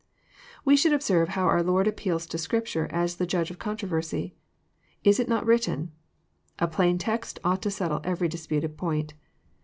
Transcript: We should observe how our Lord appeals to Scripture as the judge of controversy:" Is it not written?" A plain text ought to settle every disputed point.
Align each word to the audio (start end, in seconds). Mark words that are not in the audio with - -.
We 0.65 0.75
should 0.75 0.93
observe 0.93 1.29
how 1.37 1.45
our 1.45 1.61
Lord 1.61 1.85
appeals 1.87 2.25
to 2.25 2.39
Scripture 2.39 2.87
as 2.89 3.17
the 3.17 3.27
judge 3.27 3.51
of 3.51 3.59
controversy:" 3.59 4.33
Is 5.03 5.19
it 5.19 5.29
not 5.29 5.45
written?" 5.45 5.91
A 6.57 6.67
plain 6.67 6.97
text 6.97 7.37
ought 7.43 7.61
to 7.61 7.69
settle 7.69 8.01
every 8.03 8.27
disputed 8.27 8.77
point. 8.77 9.13